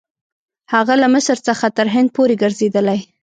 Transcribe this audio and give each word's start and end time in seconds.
هغه 0.73 0.93
له 1.01 1.07
مصر 1.15 1.37
څخه 1.47 1.65
تر 1.77 1.87
هند 1.95 2.09
پورې 2.15 2.35
ګرځېدلی. 2.43 2.99